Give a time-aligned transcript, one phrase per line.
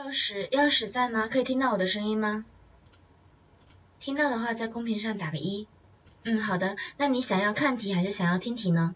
[0.00, 1.28] 钥匙，钥匙在吗？
[1.28, 2.46] 可以听到我的声音吗？
[3.98, 5.68] 听到的话，在公屏上打个一。
[6.24, 6.76] 嗯，好的。
[6.96, 8.94] 那你想要看题还是想要听题呢？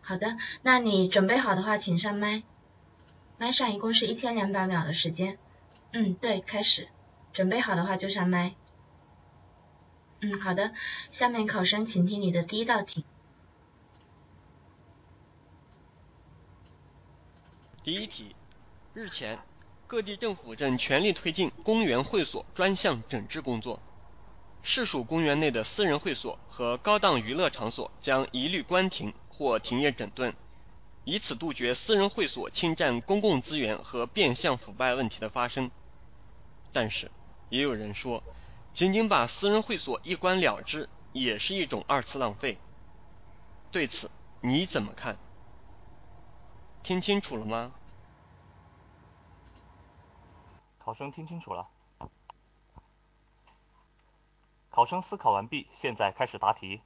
[0.00, 2.42] 好的，那你准备好的话，请上麦。
[3.36, 5.38] 麦上一共是一千两百秒的时间。
[5.92, 6.88] 嗯，对，开始。
[7.34, 8.54] 准备好的话就上麦。
[10.20, 10.72] 嗯，好的。
[11.10, 13.04] 下面考生请听你的第一道题。
[17.82, 18.34] 第一题，
[18.94, 19.38] 日前，
[19.88, 23.80] 各地政府正全力推进公园会所专项整治工作。
[24.62, 30.34] 市属公园内的私人会所和高档娱乐场所将一律关停或停业整顿，
[31.04, 35.70] 以此杜绝私人会所侵占公共资源和变相腐败问题的发生。
[36.72, 37.12] 但是，
[37.48, 38.24] 也有人说，
[38.72, 42.58] 仅仅把私人会所一关了之，也是一种二次浪费。
[43.70, 44.10] 对此
[44.40, 45.16] 你怎么看？
[46.82, 47.72] 听清楚了吗？
[50.86, 51.66] 考生听清楚了。
[54.70, 56.80] 考生思考完毕，现在开始答题。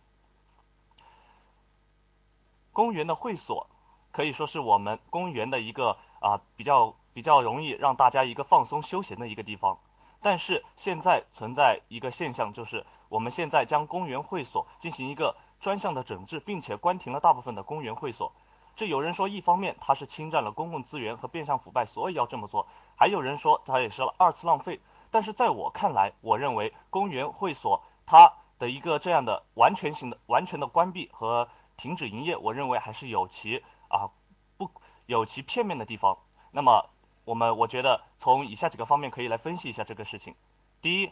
[2.72, 3.66] 公园的会所
[4.10, 9.78] 可以说是我们公园的一个啊比较比较容易让大家一个放松休闲的一个地方。
[10.22, 18.32] 但是现在存在一个现象，就是我们现在将公园会所进行一个专项的整治，并且关停了大部分的公园会所。
[18.76, 24.80] 这有人说，一方面它是侵占了公共资源和变相腐败，所以要这么做；还有人说它也是二次浪费。
[25.10, 34.10] 但是在我看来，我认为公园会所它的一个这样的完全性的、完全的关闭和停止营业，我认为还是有其啊
[34.56, 34.70] 不
[35.06, 36.16] 有其片面的地方。
[36.52, 36.88] 那么
[37.24, 40.34] 我们我觉得从以下几个方面可以来分析一下这个事情。
[40.80, 41.10] 第一，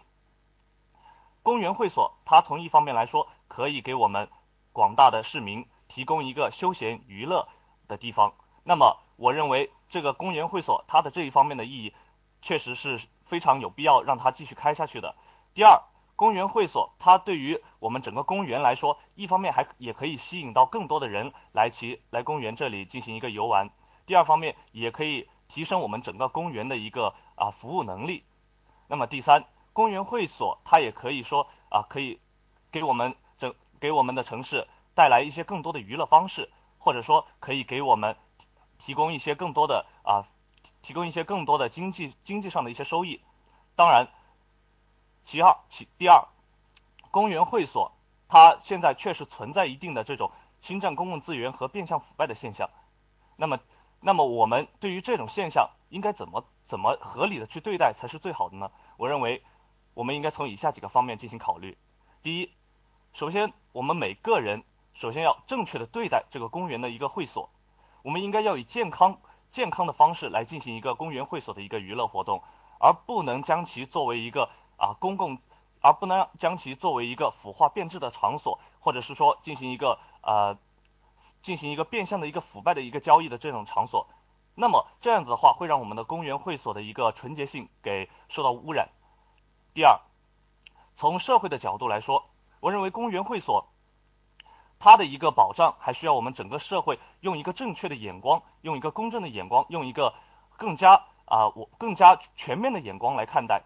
[1.43, 4.29] 公园会所它从一方面来说可以给我们
[4.73, 5.67] 广大的市民
[5.99, 7.49] 提供一个休闲娱乐
[7.89, 8.33] 的地方。
[8.63, 11.93] 那么我认为这个公园会所它的这一方面的意义
[12.41, 13.01] 确实是。
[13.29, 15.15] 非常有必要让它继续开下去的。
[15.53, 15.83] 第二，
[16.17, 23.69] 公园会所它对于我们整个公园来说，一方面还也可以吸引到更多的人来其来公园这里进行一个游玩。
[24.07, 28.25] 第二方面也可以提升我们整个公园的一个啊服务能力。
[28.87, 29.45] 那么第三，
[29.75, 32.19] 公园会所它也可以说啊可以
[32.73, 34.67] 给我们整给我们的城市
[34.99, 38.17] 带来一些更多的娱乐方式，或者说可以给我们
[38.79, 40.27] 提供一些更多的啊。
[40.81, 43.21] 提供一些更多的经济经济上的一些收益，
[43.75, 44.09] 当然，
[45.25, 46.27] 其二其第二，
[47.11, 47.93] 公园会所
[48.29, 52.71] 它现在确实存在一定的这种侵占公共资源和变相腐败的现象。
[53.37, 53.59] 那么，
[54.01, 58.71] 那么我们对于这种现象应该怎么怎么合理的去对待才是最好的呢？
[58.97, 59.43] 我认为，
[59.95, 61.77] 我们应该从以下几个方面进行考虑。
[62.23, 62.53] 第一，
[63.13, 64.63] 首先我们每个人
[64.99, 67.49] 首先要正确的对待这个公园的一个会所，
[68.03, 69.17] 我们应该要以健康。
[69.53, 72.43] 健康的方式来进行一个公园会所的一个娱乐活动，
[72.81, 75.39] 而不能将其作为一个啊公共，
[75.81, 80.59] 而不能将其作为一个腐化变质的场所，或者是说进行一个呃
[81.43, 84.09] 进行一个变相的一个腐败的一个交易的这种场所。
[84.57, 88.91] 那么这样子的话，会让我们的公园会所的一个纯洁性给受到污染。
[89.73, 90.01] 第二，
[90.97, 92.25] 从社会的角度来说，
[92.59, 93.65] 我认为公园会所。
[94.79, 100.15] 它的一个保障，还需要我们整个社会用一个正确的眼光，用一个公正的眼光，用一个
[100.57, 100.95] 更加
[101.25, 103.63] 啊我更加全面的眼光来看待。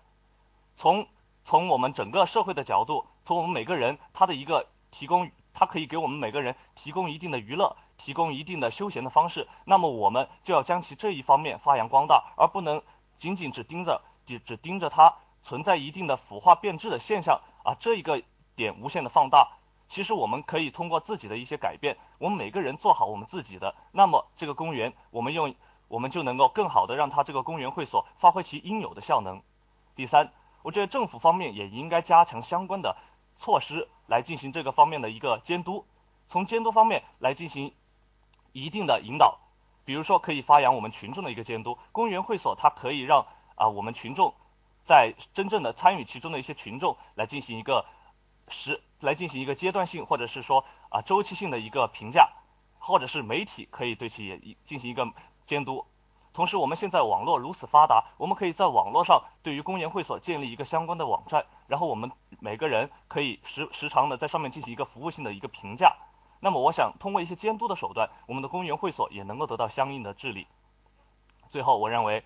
[0.76, 1.06] 从
[1.44, 9.46] 从我们整个社会的角度，从我们每个人他的一个提供，它可以给我们每个人提供一定的娱乐，提供一定的休闲的方式。
[9.64, 12.82] 那么我们就要将其这一方面发扬光大，而不能
[13.18, 18.22] 仅仅只盯着只只盯着它存在一定的腐化变质的现象啊这一个
[18.56, 19.58] 点无限的放大。
[19.92, 25.54] 其实我们可以通过自己的一些改变，我们每个人做好我们自己的，那么这个公园我们用
[25.86, 29.42] 我们就能够更好的让它这个公园会所发挥其应有的效能。
[29.94, 30.32] 第三，
[30.62, 32.96] 我觉得政府方面也应该加强相关的
[33.36, 35.84] 措施来进行这个方面的一个监督，
[36.26, 37.74] 从监督方面来进行
[38.52, 39.40] 一定的引导，
[39.84, 43.26] 比如说可以发扬我们群众的一个监督，公园会所它可以让
[43.56, 44.32] 啊我们群众
[44.86, 47.84] 在真正的参与其中的一些群众来进行一个。
[48.48, 52.30] 实来进行一个阶段性或者是说啊周期性的一个评价，
[52.78, 55.06] 或者是媒体可以对其也进行一个
[55.46, 55.84] 监督。
[56.32, 62.10] 同时，我们现在网络如此发达，我们可以在网络上对于公园会所建立一个相关的网站，然后我们
[62.40, 65.94] 每个人可以时时常的在上面进行一个服务性的一个评价。
[66.40, 70.46] 那么，我想通过一些监督的手段，我们的公园会所也能够得到相应的治理。
[71.50, 72.24] 最后，我认为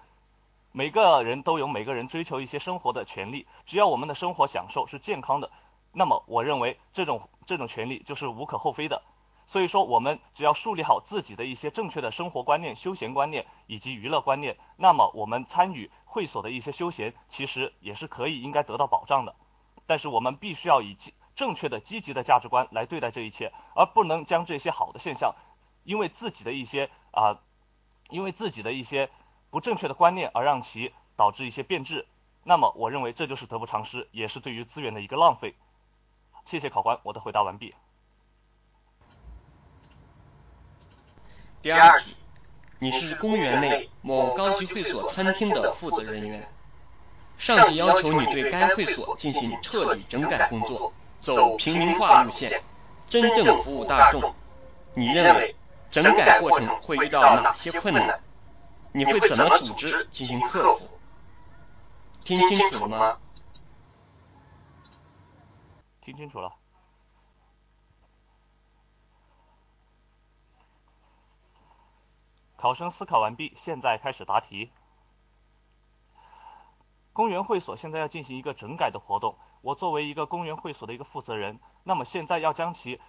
[0.70, 5.50] 每个人都有每个人追求一些生活的权利，只要我们的生活享受是健康的。
[5.98, 9.02] 那么，我认为这种这种权利就是无可厚非的。
[9.46, 19.34] 所以说，我们只要树立好自己的一些正确的生活观念、休闲观念以及娱乐观念，那么我们参与会所的一些休闲，其实也是可以应该得到保障的。
[19.86, 20.98] 但是我们必须要以
[21.34, 25.34] 正确的、积极的价值观来对待这一切，而不能将这些好的现象，
[25.82, 27.40] 因为自己的一些啊，
[28.10, 29.08] 因为自己的一些
[29.48, 32.06] 不正确的观念而让其导致一些变质。
[32.44, 35.54] 那么，我认为这就是得不偿失，也是对于资源的一个浪费。
[36.46, 37.74] 谢谢考官，我的回答完毕。
[41.60, 42.14] 第二题，
[42.78, 46.48] 你是公园内某高级会所餐厅的负责人员，
[47.36, 52.62] 上级要求你对该会所进行彻底整改工作，走平民化路线，
[53.08, 54.32] 真正服务大众。
[54.94, 55.56] 你认为
[55.90, 58.20] 整改过程会遇到哪些困难？
[58.92, 60.88] 你会怎么组织进行克服？
[62.22, 63.18] 听清楚了吗？
[66.06, 66.54] 听清楚了。
[72.54, 74.70] 考生思考完毕，现在开始答题。
[77.12, 83.00] 公园会所现在要进行一个整改的活动，我作为一个公园会所的一个负责人，那么现在要将其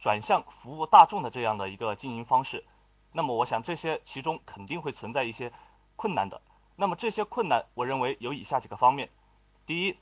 [0.00, 2.66] 转向服务大众的这样的一个经营方式，
[3.12, 5.52] 那么我想这些其中肯定会存在一些
[5.94, 6.42] 困难的。
[6.74, 9.08] 那么这些困难，我认为有以下几个方面：
[9.66, 9.96] 第一，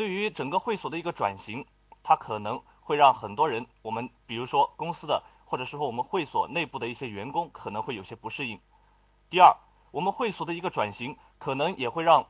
[0.00, 1.66] 对于整个会所的一个转型，
[2.02, 5.22] 它可能会让很多人，我们比如说公司的。
[5.44, 8.60] 或者说我们会所内部的一些员工可能会有些不适应。
[9.28, 9.52] 第二，
[9.90, 12.24] 我们会所的一个转型，可能也会让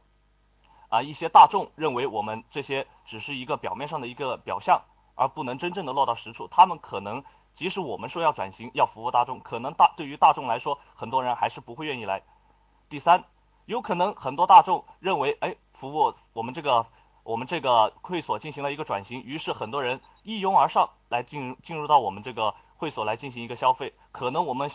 [0.89, 4.81] 啊一些大众认为我们这些只是一个表面上的一个表象，
[5.17, 6.49] 而不能真正的落到实处。
[6.49, 7.23] 他们可能
[7.55, 12.23] 即使我们说要转型，要服务大众，可能大对于大众来说，很多人还是不会愿意来。
[12.89, 13.23] 第三，
[13.67, 16.87] 有可能很多大众认为，哎，服务我们这个
[17.31, 22.55] 我们这个会所进行了一个转型，于是很多人一拥而上来进进入到我们这个。
[22.81, 24.71] 会所来进行一个消费，可能我们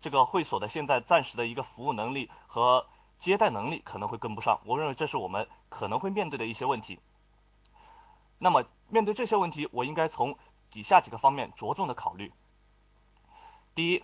[0.00, 2.86] 这个会所的现在暂时的一个服务能力和
[3.18, 6.98] 接待能力可能会跟不上，我认为这是我们可能会面对的一些问题。
[8.38, 10.38] 那么面对这些问题，我应该从
[10.70, 12.32] 底下几个方面着重的考虑。
[13.74, 14.02] 第一，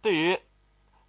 [0.00, 0.40] 对于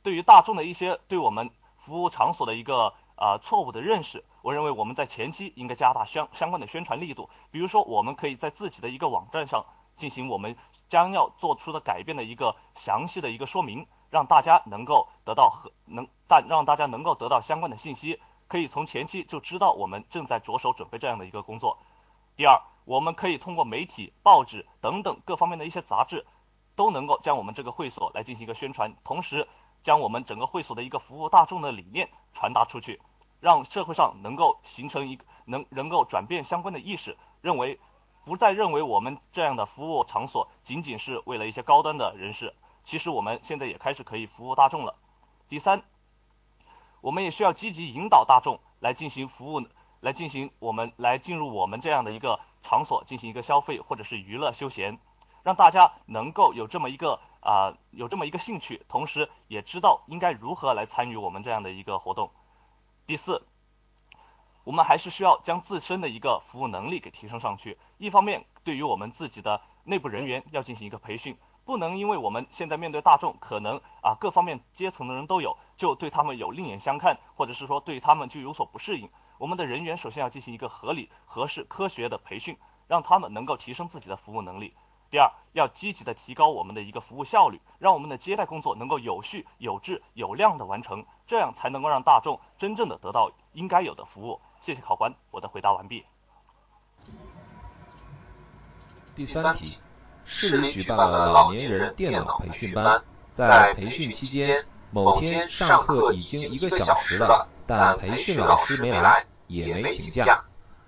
[0.01, 9.65] 对于大众的一些对我们服务场所的一个啊错误的认识，我认为我们在前期应该加大相相关的宣传力度，比如说我们可以在自己的一个网站上
[9.97, 10.55] 进行我们。
[10.87, 21.79] 将要做出的改变的一个详细的一个说明，让大家能够得到和能但让大家能够得到相关的信息，可以从前期就知道我们正在着手准备这样的一个工作。
[22.35, 26.23] 第二，我们可以通过媒体、报纸等等各方面的一些杂志，
[26.75, 29.47] 都能够将我们这个会所来进行一个宣传，同时
[29.85, 32.99] 将我们整个会所的一个服务大众的理念传达出去，
[33.39, 37.79] 让社会上能够形成一个能能够转变相关的意识，认为。
[38.25, 44.95] 不再认为我们这样的服务场所仅仅是为了一些高端的人士，其实我们现在也开始可以服务大众了。
[45.47, 45.83] 第三，
[47.01, 49.61] 我们也需要积极引导大众来进行服务，
[49.99, 54.97] 来进行我们来进入我们这样的一个场所进行一个消费或者是娱乐休闲，
[55.43, 62.31] 让大家能够有这么一个啊有这么一个兴趣，同时也知道应该如何来参与我们这样的一个活动。
[63.05, 63.41] 第四。
[64.65, 67.77] 我们还是需要将自身的一个服务能力给提升上去。
[67.99, 79.07] 一方面，对于我们自己的内部人员要进行一个培训，不能因为我们现在面对大众，可能啊各方面阶层的人都有，就对他们有另眼相看，或者是说对他们就有所不适应。
[79.37, 84.73] 我们的人员首先要进行一个合理、合适、科学的培训，让他们能够提升自己的服务能力。
[85.11, 94.41] 第二，要积极的提高我们的一个服务效率，让我们的接待工作能够有序、有质、有量的完成，这样才能够让大众真正的得到应该有的服务。
[94.61, 96.05] 谢谢考官，我的回答完毕。
[99.15, 99.77] 第三题，
[100.25, 110.43] 市里举办了老年人电脑培训班，在培训期间，某天上课已经一个小时了，但培训老师没来，也没请假，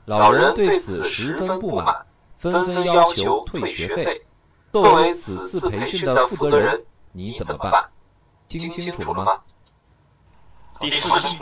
[0.06, 2.07] 老人对此十分不满，
[2.38, 4.26] 纷纷要求退学费。
[4.72, 7.90] 作为此次培训的负责人，你怎么办？
[8.48, 9.44] 听清楚了吗？
[10.80, 11.38] 第四题。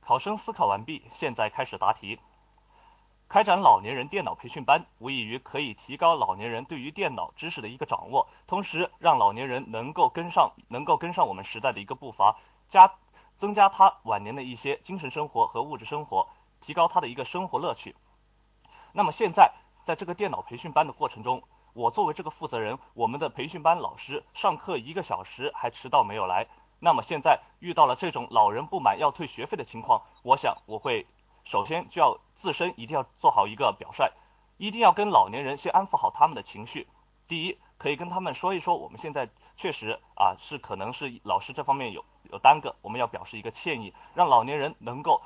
[0.00, 2.20] 考生思考完毕，现在开始答题。
[3.28, 12.36] 开展老年人电脑培训班，无异于可以提高老年人对于电脑知识的一个掌握，同时让老年人能够跟上，能够跟上我们时代的一个步伐，
[12.68, 12.92] 加
[13.38, 16.28] 增加他晚年的一些精神生活和物质生活，
[16.60, 17.94] 提高他的一个生活乐趣。
[18.92, 19.52] 那么现在
[19.84, 26.46] 在这个电脑培训班的过程中，我作为这个负责人，我们的培训班老师上课一个小时还迟到没有来。
[26.80, 31.06] 那么现在遇到了这种老人不满要退学费的情况，我想我会
[31.44, 34.10] 首先就要自身一定要做好一个表率，
[34.56, 36.88] 一定要跟老年人先安抚好他们的情绪。
[37.28, 45.22] 第一，可以跟他们说一说，我们现在确实啊是可能是老师这方面有有耽搁，我们要表示一个歉意，让老年人能够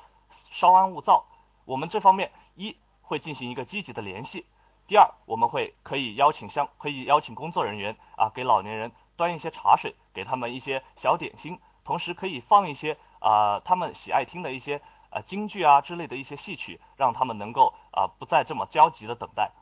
[0.51, 1.25] 稍安勿躁。
[1.65, 4.47] 我们这方面一会进行一个积极的联系，
[4.87, 19.53] 第二我们会可以邀请相可以邀请工作人员啊给老年人端一些茶水，给他们一些小点心，同时可以放一些啊他们喜爱听的一些啊京剧啊之类的一些戏曲，让他们能够啊不再这么焦急的等待。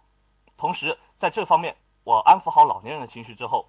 [0.56, 3.68] 同时在这方面我安抚好老年人的情绪之后，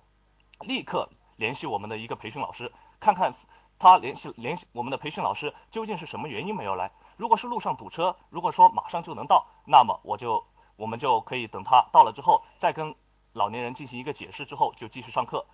[0.62, 3.34] 立刻联系我们的一个培训老师，看看
[3.80, 6.92] 他联系联系我们的培训老师究竟是什么原因没有来。
[7.18, 10.44] 如果是路上堵车，如果说马上就能到，那么我就
[10.76, 12.96] 我们就可以等他到了之后，再跟
[13.34, 15.46] 老年人进行一个解释之后，就继续上课。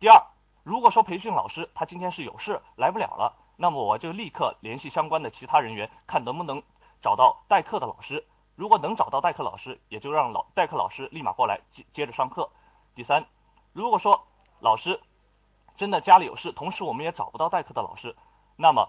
[0.00, 0.20] 第二，
[0.64, 6.62] 如果说培训老师他今天是有事来不了了，那么我就立刻联系相关的其他人员，看能不能
[7.00, 8.26] 找到代课的老师。
[8.54, 12.50] 如果能找到代课老师，也就让老代课老师立马过来接接着上课。
[12.94, 13.24] 第三，
[13.72, 14.26] 如果说
[14.60, 15.00] 老师
[15.76, 18.14] 真的家里有事，同时我们也找不到代课的老师，
[18.56, 18.88] 那么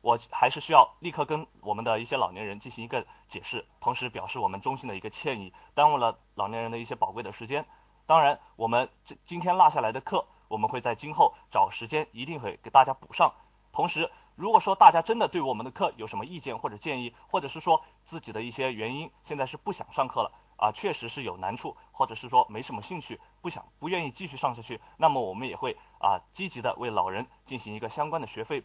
[0.00, 7.64] 我还是需要立刻跟我们的一些老年人进行一个解释，同时表示我们衷心的一个歉意，耽误了老年人的一些宝贵的时间。
[8.06, 13.32] 当然，我们这今天落下来的课，我们会在今后找时间一定会给大家补上。
[13.72, 20.30] 同时，如果说大家真的对我们的课有什么意见或者建议，或者是说自己的一些原因，现在是不想上课了
[20.64, 28.62] 啊，确实是有难处，或者是说没什么兴趣，不想不愿意继续上下去，那么我们也会啊积极的为老人进行一个相关的学费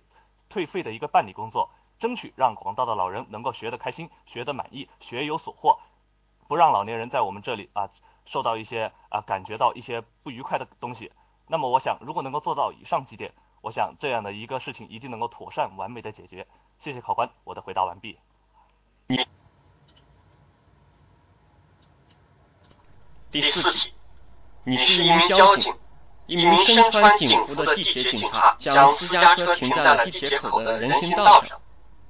[0.48, 5.78] 退费的一个办理工作，争取让广大的老人能够学得开心，学得满意，学有所获，
[6.48, 7.90] 不让老年人在我们这里啊
[8.26, 11.12] 受到一些啊感觉到一些不愉快的东西。
[11.48, 16.48] 那么我想，如果能够做到以上几点，我想这样的一个事情一定能够妥善完美的解决。
[16.78, 18.18] 谢谢考官，我的回答完毕。
[23.32, 23.94] 第四题，
[24.64, 25.72] 你是一名交警，
[26.26, 31.62] 一名身穿警服的地铁警察将私家车停在了地铁口的人行道上，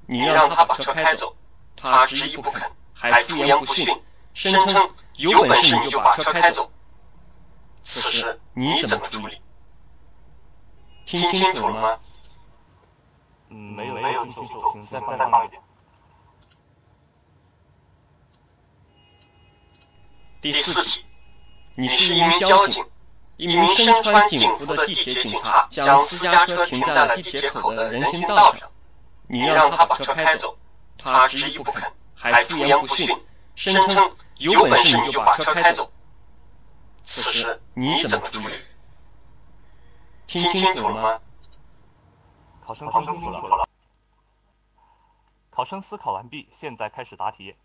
[0.06, 1.36] 你让他把车开走，
[1.76, 4.02] 他执意不肯，还出言不逊，
[4.34, 6.72] 声称有本事你就把车开走。
[7.84, 9.42] 此时你怎么处理？
[11.06, 12.00] 听清楚了吗？
[13.50, 15.62] 嗯，没有没有听清楚，请再再放一遍。
[20.42, 21.04] 第四题，
[21.76, 22.84] 你是一名交警，
[23.38, 28.70] 一名身穿警服的地铁警察将私家车停在了地铁口的人行道上，
[29.28, 30.58] 你让他把车开走，
[30.98, 33.08] 他执意不肯，还出言不逊，
[33.56, 35.92] 声称有本事你就把车开走。
[37.04, 38.54] 此时你怎么处理？
[40.28, 41.22] 听清楚了吗？
[42.66, 43.68] 考生听清楚了。
[45.50, 47.56] 考生思考完毕，现在开始答题。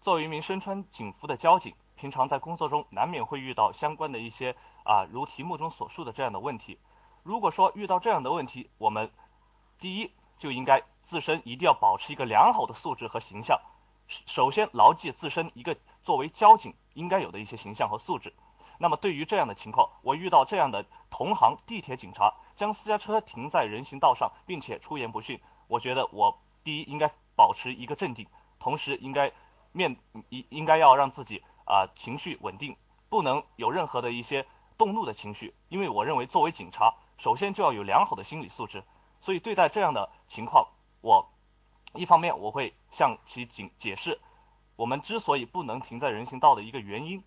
[0.00, 6.78] 作为一名身穿警服的交警，平常在工作中难免会遇到相关的一些啊，如题目中所述的这样的问题。
[7.22, 9.10] 如果说遇到这样的问题，我们
[9.78, 13.60] 第一就应该自身一定要保持一个良好的素质和形象。
[14.08, 18.32] 首先牢记自身一个作为交警应该有的一些形象和素质。
[18.78, 25.38] 那么对于这样的情况，我遇到这样的同行地铁警察将私家车停在人行道上，并且出言不逊，
[25.68, 28.26] 我觉得我第一应该保持一个镇定，
[28.58, 29.30] 同时应该。
[29.72, 29.96] 面
[30.30, 32.76] 应应该要让自己啊情绪稳定，
[33.08, 34.44] 不能有任何的一些
[34.76, 38.82] 动怒的情绪，因为我认为作为警察，首先就要有良好的心理素质。
[39.20, 40.66] 所以对待这样的情况，
[41.00, 41.30] 我
[41.94, 44.18] 一方面我会向其警解释，
[44.74, 47.22] 我们之所以不能停在人行道的一个原因，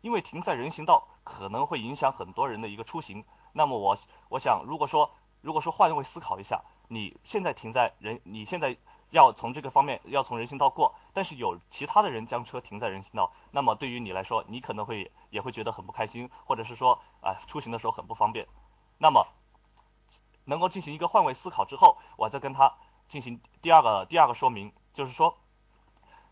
[0.00, 3.24] 因为停在人行道可能会影响很多人的一个出行。
[3.52, 8.76] 那么我我想如果说如果说换位思考一下，你现在停在人你现在。
[9.10, 18.46] 要从这个方面要从人行道过，但是有其他的人将车停在人行道，那么对于你来说，你可能会也会觉得很不开心，或者是说啊出行的时候很不方便。
[18.98, 19.26] 那么
[20.44, 22.74] 能够进行一个换位思考之后，我再跟他
[23.08, 25.36] 进行第二个第二个说明，就是说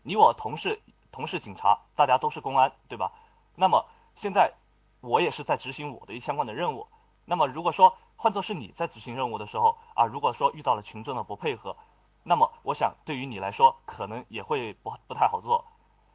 [0.03, 0.81] 你我同是
[1.11, 3.11] 同是警察，大家都是公安，对吧？
[3.55, 4.53] 那么现在
[5.01, 6.87] 我也是在执行我的一相关的任务。
[7.25, 11.75] 那么如果说换作是你在执行任务的时候啊，如果说遇到了群众的不配合，
[12.29, 15.63] 那么，我想对于你来说，可能也会不不太好做。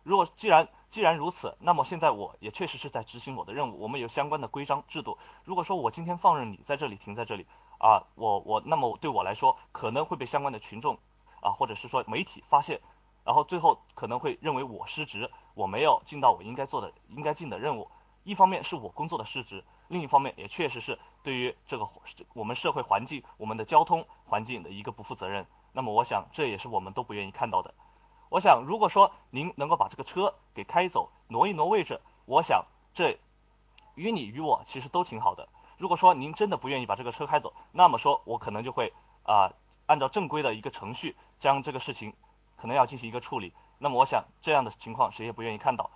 [0.03, 5.17] 如果既然既然如此，那么现在我也确实是在执行我的任务，我们有相关的规章制度。
[5.45, 7.47] 如果说我今天放任你在这里停在这里
[7.79, 10.99] 啊，我我那么对我来说，可能会被相关的群众
[11.41, 12.79] 啊，或者是说媒体发现，
[13.25, 17.89] 然后最后可能会认为我失职，我没有尽到我应该做的应该尽的任务。
[18.25, 21.89] 一方面是我工作的失职，另一方面也确实是对于这个
[22.35, 25.47] 我们社会环境、我们的交通环境的一个不负责任。
[25.73, 27.75] 那么我想这也是我们都不愿意看到的。
[28.29, 32.65] 我想如果说您能够把这个车给开走，挪一挪位置，我想
[32.95, 33.19] 这
[33.95, 35.49] 与你与我其实都挺好的。
[35.79, 38.93] 如果说您真的不愿意把这个车开走，那么说我可能就会
[39.25, 39.53] 啊
[39.87, 42.15] 按照正规的一个程序将这个事情
[42.57, 43.53] 可能要进行一个处理。
[43.79, 45.91] 那么我想这样的情况谁也不愿意看到。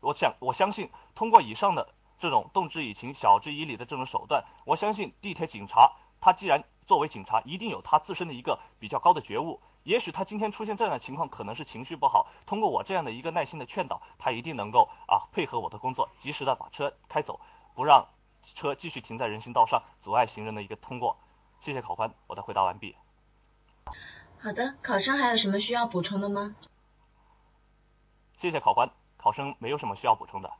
[0.00, 9.60] 我想我相信通过以上的这种动之以情、晓之以理的这种手段，我相信地铁警察他既然作为警察，一定有他自身的一个比较高的觉悟。
[9.84, 12.28] 也许他今天出现这样的情况，可能是情绪不好。
[12.46, 17.40] 通过我这样的一个耐心的劝导，他一定能够啊配合我的工作，及时的把车开走，
[17.74, 18.06] 不让
[18.54, 21.16] 车继续停在人行道上，阻碍行人的一个通过。
[21.60, 22.94] 谢谢考官，我的回答完毕。
[24.40, 26.54] 好的，考生还有什么需要补充的吗？
[28.38, 30.52] 谢谢考官，考生没有什么需要补充的。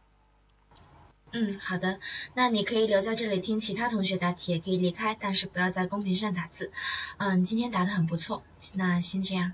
[1.32, 1.98] 嗯，好的，
[2.34, 6.70] 那你可以留在这里听其他同学答题，也可以离开，但是不要在公屏上打字。
[7.16, 8.42] 嗯，今天答的很不错，
[8.74, 9.52] 那先这样。